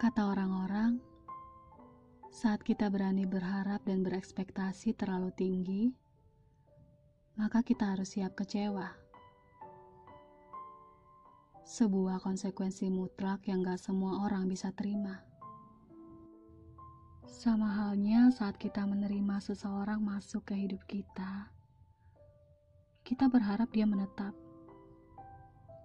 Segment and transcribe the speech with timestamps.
[0.00, 0.96] Kata orang-orang,
[2.32, 5.92] saat kita berani berharap dan berekspektasi terlalu tinggi,
[7.36, 8.96] maka kita harus siap kecewa.
[11.68, 15.20] Sebuah konsekuensi mutlak yang gak semua orang bisa terima.
[17.28, 21.52] Sama halnya saat kita menerima seseorang masuk ke hidup kita,
[23.04, 24.32] kita berharap dia menetap.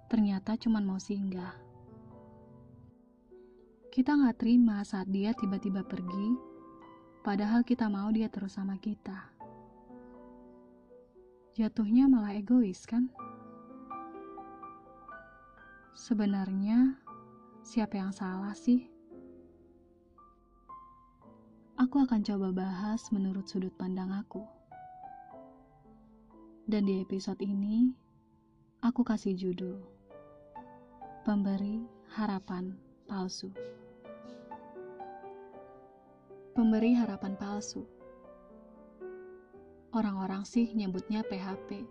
[0.07, 1.64] Ternyata cuma mau singgah.
[3.95, 6.35] Kita nggak terima saat dia tiba-tiba pergi,
[7.23, 9.31] padahal kita mau dia terus sama kita.
[11.55, 13.07] Jatuhnya malah egois, kan?
[15.95, 16.99] Sebenarnya,
[17.63, 18.83] siapa yang salah sih?
[21.79, 24.43] Aku akan coba bahas menurut sudut pandang aku.
[26.67, 27.95] Dan di episode ini,
[28.83, 29.79] aku kasih judul
[31.23, 32.75] Pemberi Harapan
[33.07, 33.74] Palsu.
[36.55, 37.83] Pemberi harapan palsu.
[39.91, 41.83] Orang-orang sih nyebutnya PHP.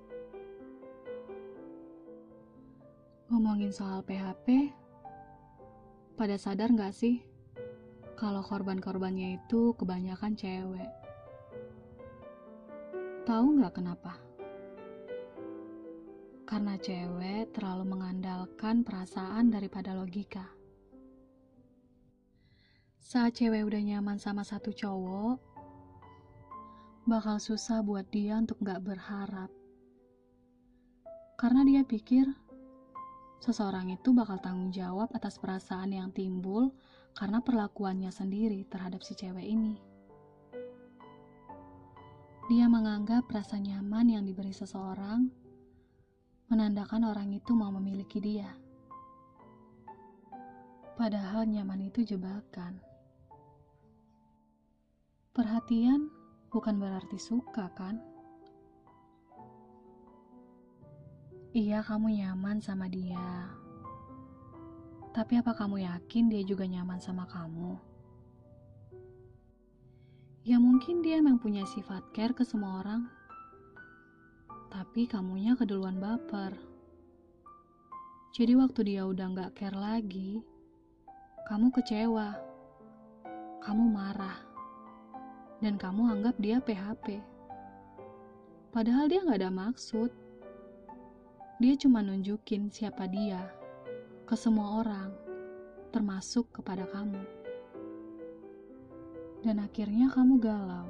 [3.29, 4.73] Ngomongin soal PHP,
[6.17, 7.21] pada sadar nggak sih
[8.17, 10.89] kalau korban-korbannya itu kebanyakan cewek?
[13.29, 14.17] Tahu nggak kenapa?
[16.49, 20.64] Karena cewek terlalu mengandalkan perasaan daripada logika.
[23.05, 25.37] Saat cewek udah nyaman sama satu cowok,
[27.05, 29.53] bakal susah buat dia untuk gak berharap.
[31.37, 32.25] Karena dia pikir
[33.45, 36.73] seseorang itu bakal tanggung jawab atas perasaan yang timbul
[37.13, 39.77] karena perlakuannya sendiri terhadap si cewek ini.
[42.49, 45.29] Dia menganggap rasa nyaman yang diberi seseorang
[46.49, 48.49] menandakan orang itu mau memiliki dia.
[50.97, 52.94] Padahal nyaman itu jebakan.
[55.35, 56.15] Perhatian
[56.55, 57.99] bukan berarti suka, kan?
[61.51, 63.51] Iya, kamu nyaman sama dia.
[65.11, 67.75] Tapi apa kamu yakin dia juga nyaman sama kamu?
[70.47, 73.11] Ya mungkin dia memang punya sifat care ke semua orang.
[74.71, 76.55] Tapi kamunya keduluan baper.
[78.39, 80.47] Jadi waktu dia udah gak care lagi,
[81.51, 82.39] kamu kecewa.
[83.59, 84.54] Kamu marah
[85.65, 87.25] dan kamu anggap dia PHP.
[88.69, 90.13] Padahal dia nggak ada maksud.
[91.57, 93.49] Dia cuma nunjukin siapa dia
[94.29, 95.09] ke semua orang,
[95.89, 97.25] termasuk kepada kamu.
[99.41, 100.89] Dan akhirnya kamu galau.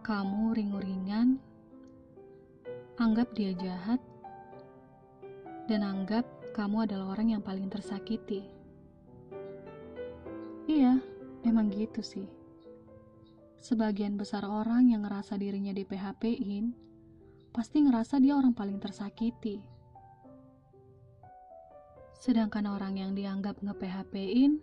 [0.00, 1.36] Kamu ringu-ringan,
[2.96, 4.00] anggap dia jahat,
[5.68, 6.24] dan anggap
[6.56, 8.46] kamu adalah orang yang paling tersakiti.
[10.64, 10.96] Iya,
[11.44, 12.45] emang gitu sih.
[13.56, 16.76] Sebagian besar orang yang ngerasa dirinya di PHP-in,
[17.50, 19.60] pasti ngerasa dia orang paling tersakiti.
[22.16, 24.60] Sedangkan orang yang dianggap nge-PHP-in,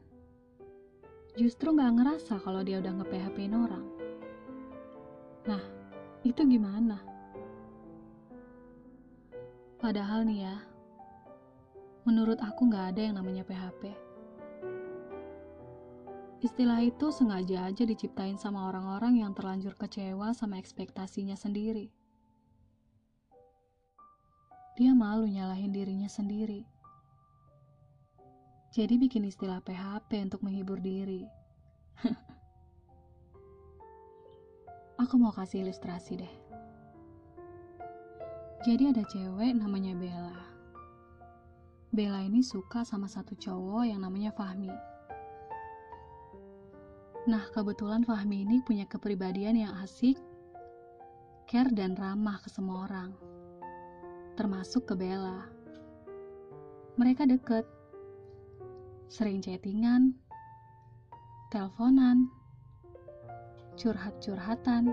[1.37, 3.85] justru nggak ngerasa kalau dia udah nge-PHP-in orang.
[5.49, 5.63] Nah,
[6.23, 7.01] itu gimana?
[9.83, 10.55] Padahal nih ya,
[12.07, 13.91] menurut aku nggak ada yang namanya PHP.
[16.43, 21.87] Istilah itu sengaja aja diciptain sama orang-orang yang terlanjur kecewa sama ekspektasinya sendiri.
[24.75, 26.67] Dia malu nyalahin dirinya sendiri.
[28.75, 31.23] Jadi bikin istilah PHP untuk menghibur diri.
[35.07, 36.33] Aku mau kasih ilustrasi deh.
[38.67, 40.43] Jadi ada cewek namanya Bella.
[41.95, 44.92] Bella ini suka sama satu cowok yang namanya Fahmi.
[47.23, 50.19] Nah, kebetulan Fahmi ini punya kepribadian yang asik,
[51.47, 53.15] care dan ramah ke semua orang,
[54.35, 55.47] termasuk ke Bella.
[56.99, 57.63] Mereka deket,
[59.07, 60.11] sering chattingan,
[61.47, 62.27] teleponan,
[63.79, 64.91] curhat-curhatan,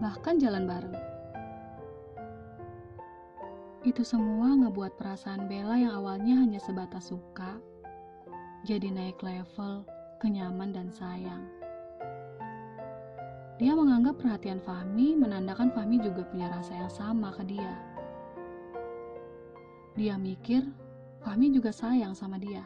[0.00, 0.96] bahkan jalan bareng.
[3.84, 7.60] Itu semua ngebuat perasaan Bella yang awalnya hanya sebatas suka,
[8.64, 9.84] jadi naik level
[10.16, 11.44] kenyaman dan sayang.
[13.56, 17.72] Dia menganggap perhatian Fahmi menandakan Fahmi juga punya rasa yang sama ke dia.
[19.96, 20.60] Dia mikir
[21.24, 22.64] Fahmi juga sayang sama dia.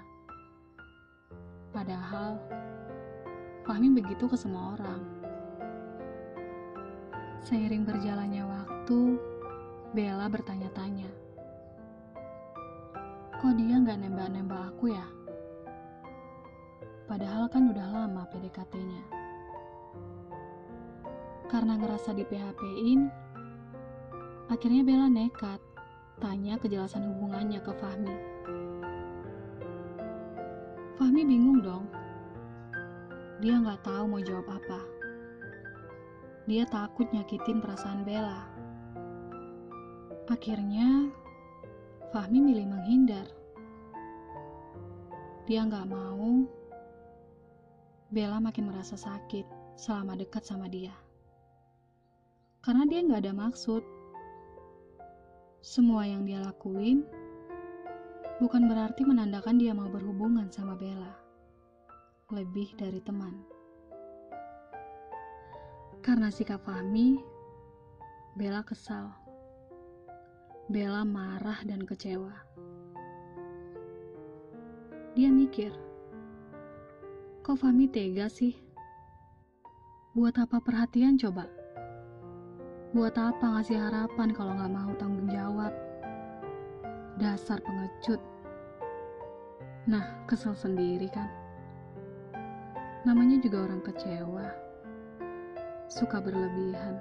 [1.70, 2.42] Padahal
[3.62, 5.02] Fahmi begitu ke semua orang.
[7.46, 8.98] Seiring berjalannya waktu,
[9.94, 11.10] Bella bertanya-tanya.
[13.38, 15.06] Kok dia nggak nembak-nembak aku ya?
[17.10, 19.02] Padahal kan udah lama PDKT-nya.
[21.50, 23.10] Karena ngerasa di PHP-in,
[24.46, 25.58] akhirnya Bella nekat
[26.22, 28.14] tanya kejelasan hubungannya ke Fahmi.
[30.94, 31.90] Fahmi bingung dong.
[33.42, 34.78] Dia nggak tahu mau jawab apa.
[36.46, 38.46] Dia takut nyakitin perasaan Bella.
[40.30, 41.10] Akhirnya,
[42.14, 43.26] Fahmi milih menghindar.
[45.50, 46.59] Dia nggak mau
[48.10, 49.46] Bella makin merasa sakit
[49.78, 50.90] selama dekat sama dia.
[52.58, 53.86] Karena dia nggak ada maksud.
[55.62, 57.06] Semua yang dia lakuin
[58.42, 61.14] bukan berarti menandakan dia mau berhubungan sama Bella.
[62.34, 63.46] Lebih dari teman.
[66.02, 67.14] Karena sikap Fahmi,
[68.34, 69.14] Bella kesal.
[70.66, 72.34] Bella marah dan kecewa.
[75.14, 75.70] Dia mikir,
[77.40, 78.52] kok Fahmi tega sih?
[80.12, 81.48] Buat apa perhatian coba?
[82.92, 85.72] Buat apa ngasih harapan kalau nggak mau tanggung jawab?
[87.16, 88.20] Dasar pengecut.
[89.88, 91.32] Nah, kesel sendiri kan?
[93.08, 94.46] Namanya juga orang kecewa.
[95.88, 97.00] Suka berlebihan.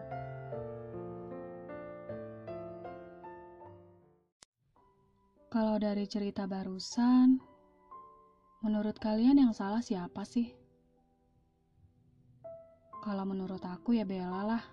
[5.51, 7.48] Kalau dari cerita barusan,
[8.59, 10.51] menurut kalian yang salah siapa sih?
[12.99, 14.63] Kalau menurut aku ya Bella lah.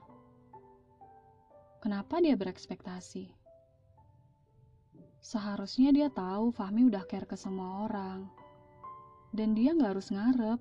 [1.78, 3.30] Kenapa dia berekspektasi?
[5.22, 8.26] Seharusnya dia tahu Fahmi udah care ke semua orang.
[9.30, 10.58] Dan dia nggak harus ngarep.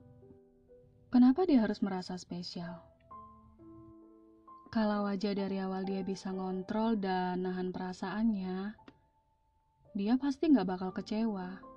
[1.09, 2.81] Kenapa dia harus merasa spesial?
[4.69, 8.75] Kalau aja dari awal dia bisa ngontrol dan nahan perasaannya,
[9.95, 11.74] dia pasti nggak bakal kecewa.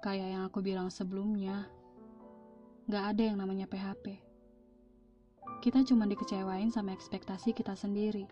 [0.00, 1.68] Kayak yang aku bilang sebelumnya,
[2.88, 4.16] nggak ada yang namanya PHP.
[5.60, 8.24] Kita cuma dikecewain sama ekspektasi kita sendiri.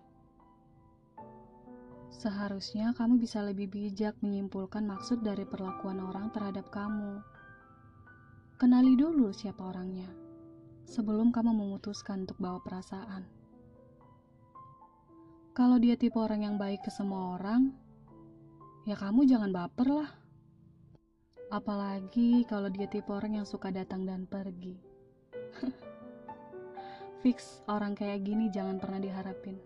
[2.08, 7.20] Seharusnya kamu bisa lebih bijak menyimpulkan maksud dari perlakuan orang terhadap kamu.
[8.56, 10.08] Kenali dulu siapa orangnya,
[10.88, 13.28] sebelum kamu memutuskan untuk bawa perasaan.
[15.52, 17.76] Kalau dia tipe orang yang baik ke semua orang,
[18.88, 20.27] ya kamu jangan baper lah.
[21.48, 24.76] Apalagi kalau dia tipe orang yang suka datang dan pergi.
[27.24, 29.56] Fix, orang kayak gini jangan pernah diharapin.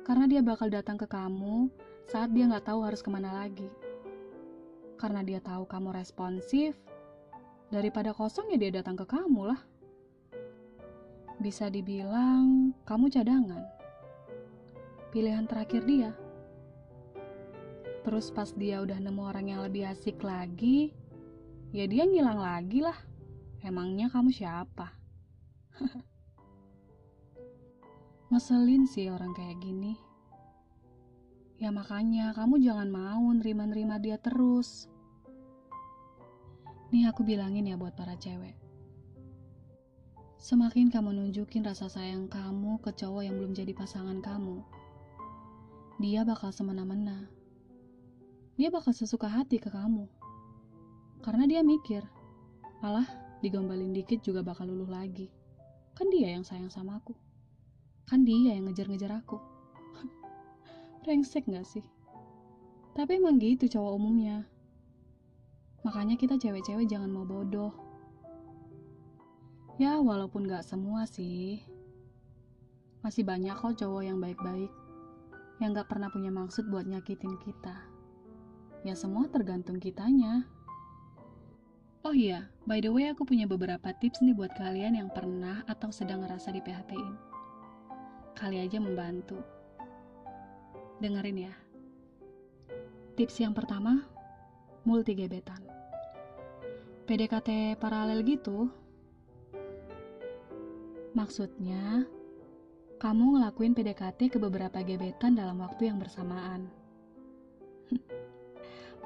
[0.00, 1.68] Karena dia bakal datang ke kamu
[2.08, 3.68] saat dia nggak tahu harus ke mana lagi.
[4.96, 6.72] Karena dia tahu kamu responsif,
[7.68, 9.60] daripada kosong ya dia datang ke kamu lah.
[11.36, 13.60] Bisa dibilang kamu cadangan.
[15.12, 16.16] Pilihan terakhir dia.
[18.06, 20.94] Terus pas dia udah nemu orang yang lebih asik lagi,
[21.74, 22.94] ya dia ngilang lagi lah.
[23.66, 24.94] Emangnya kamu siapa?
[28.30, 29.98] Ngeselin sih orang kayak gini.
[31.58, 34.86] Ya makanya kamu jangan mau nerima-nerima dia terus.
[36.94, 38.54] Nih aku bilangin ya buat para cewek.
[40.38, 44.62] Semakin kamu nunjukin rasa sayang kamu ke cowok yang belum jadi pasangan kamu,
[45.98, 47.35] dia bakal semena-mena.
[48.56, 50.08] Dia bakal sesuka hati ke kamu.
[51.20, 52.00] Karena dia mikir,
[52.80, 53.04] alah
[53.44, 55.28] digombalin dikit juga bakal luluh lagi.
[55.92, 57.12] Kan dia yang sayang sama aku.
[58.08, 59.36] Kan dia yang ngejar-ngejar aku.
[61.04, 61.84] Brengsek gak sih?
[62.96, 64.48] Tapi emang gitu cowok umumnya.
[65.84, 67.76] Makanya kita cewek-cewek jangan mau bodoh.
[69.76, 71.60] Ya walaupun gak semua sih.
[73.04, 74.72] Masih banyak kok cowok yang baik-baik.
[75.60, 77.95] Yang gak pernah punya maksud buat nyakitin kita.
[78.86, 80.46] Ya semua tergantung kitanya.
[82.06, 85.90] Oh iya, by the way aku punya beberapa tips nih buat kalian yang pernah atau
[85.90, 87.36] sedang ngerasa di PHP-in
[88.36, 89.40] kali aja membantu.
[91.00, 91.54] Dengerin ya.
[93.16, 94.04] Tips yang pertama,
[94.84, 95.64] multi gebetan.
[97.08, 98.68] PDKT paralel gitu.
[101.16, 102.04] Maksudnya,
[103.00, 106.68] kamu ngelakuin PDKT ke beberapa gebetan dalam waktu yang bersamaan.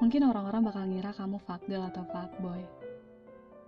[0.01, 2.65] Mungkin orang-orang bakal ngira kamu fuckgirl atau fuckboy.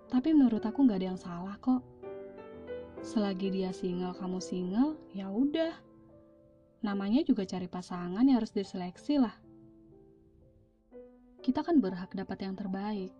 [0.09, 1.85] Tapi menurut aku nggak ada yang salah kok.
[3.05, 5.77] Selagi dia single kamu single ya udah.
[6.81, 9.35] Namanya juga cari pasangan ya harus diseleksi lah.
[11.39, 13.13] Kita kan berhak dapat yang terbaik.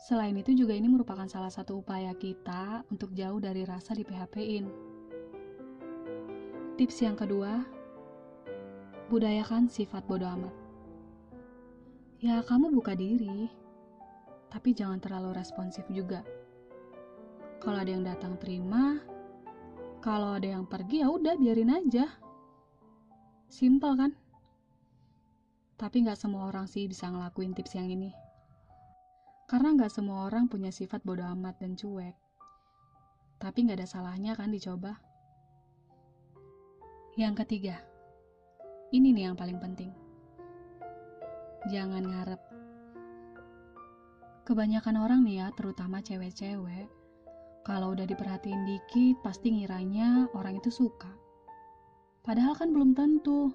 [0.00, 4.90] Selain itu juga ini merupakan salah satu upaya kita untuk jauh dari rasa di PHP-in
[6.80, 7.60] tips yang kedua
[9.12, 10.59] budayakan sifat bodoh amat
[12.20, 13.48] ya kamu buka diri
[14.50, 16.26] tapi jangan terlalu responsif juga.
[17.62, 18.98] Kalau ada yang datang terima,
[20.02, 22.10] kalau ada yang pergi ya udah biarin aja.
[23.46, 24.12] Simple kan?
[25.78, 28.10] Tapi nggak semua orang sih bisa ngelakuin tips yang ini.
[29.46, 32.14] Karena nggak semua orang punya sifat bodoh amat dan cuek.
[33.38, 34.98] Tapi nggak ada salahnya kan dicoba.
[37.14, 37.76] Yang ketiga,
[38.92, 39.99] ini nih yang paling penting.
[41.68, 42.40] Jangan ngarep.
[44.48, 46.88] Kebanyakan orang nih ya, terutama cewek-cewek,
[47.60, 51.12] kalau udah diperhatiin dikit, pasti ngiranya orang itu suka.
[52.24, 53.52] Padahal kan belum tentu.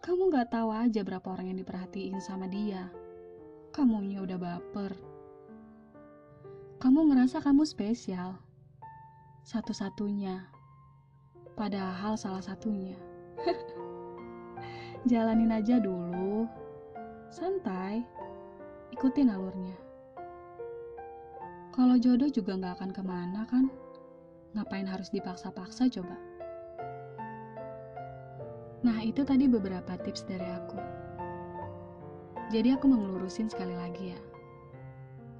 [0.00, 2.86] Kamu gak tahu aja berapa orang yang diperhatiin sama dia.
[3.74, 4.94] Kamunya udah baper.
[6.78, 8.38] Kamu ngerasa kamu spesial.
[9.42, 10.46] Satu-satunya.
[11.58, 12.96] Padahal salah satunya.
[15.10, 16.29] Jalanin aja dulu.
[17.30, 18.02] Santai.
[18.90, 19.78] Ikutin alurnya.
[21.70, 23.70] Kalau jodoh juga nggak akan ke mana kan?
[24.58, 26.18] Ngapain harus dipaksa-paksa coba?
[28.82, 30.74] Nah itu tadi beberapa tips dari aku.
[32.50, 34.20] Jadi aku mengelurusin sekali lagi ya.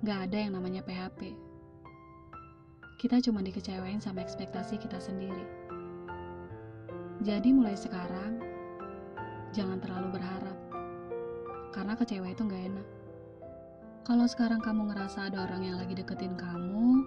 [0.07, 1.35] Nggak ada yang namanya PHP.
[3.03, 5.43] Kita cuma dikecewain sama ekspektasi kita sendiri.
[7.27, 8.39] Jadi mulai sekarang,
[9.51, 10.50] jangan terlalu berharap.
[11.71, 12.87] Karena kecewa itu nggak enak.
[14.07, 17.05] Kalau sekarang kamu ngerasa ada orang yang lagi deketin kamu,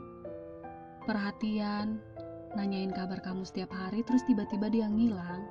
[1.04, 2.00] perhatian,
[2.56, 5.44] nanyain kabar kamu setiap hari, terus tiba-tiba dia ngilang,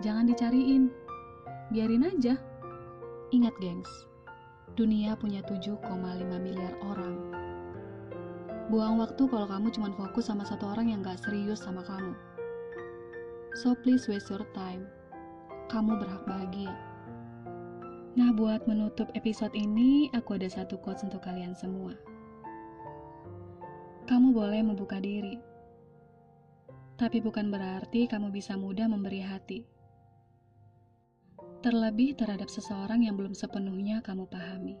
[0.00, 0.88] jangan dicariin,
[1.74, 2.40] biarin aja.
[3.34, 3.90] Ingat gengs,
[4.78, 5.82] dunia punya 7,5
[6.40, 7.36] miliar orang.
[8.66, 12.14] Buang waktu kalau kamu cuma fokus sama satu orang yang gak serius sama kamu.
[13.62, 14.86] So please waste your time.
[15.70, 16.74] Kamu berhak bahagia.
[18.16, 21.92] Nah, buat menutup episode ini, aku ada satu quotes untuk kalian semua.
[24.08, 25.36] Kamu boleh membuka diri,
[26.96, 29.68] tapi bukan berarti kamu bisa mudah memberi hati.
[31.60, 34.80] Terlebih terhadap seseorang yang belum sepenuhnya kamu pahami.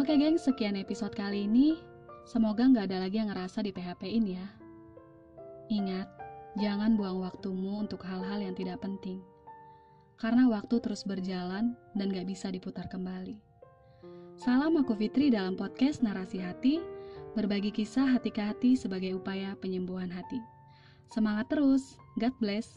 [0.00, 1.76] Oke geng, sekian episode kali ini.
[2.24, 4.46] Semoga nggak ada lagi yang ngerasa di PHP-in ya.
[5.68, 6.08] Ingat,
[6.56, 9.20] jangan buang waktumu untuk hal-hal yang tidak penting
[10.22, 13.42] karena waktu terus berjalan dan gak bisa diputar kembali.
[14.38, 16.78] Salam aku Fitri dalam podcast Narasi Hati,
[17.34, 20.38] berbagi kisah hati ke hati sebagai upaya penyembuhan hati.
[21.10, 22.70] Semangat terus, God bless.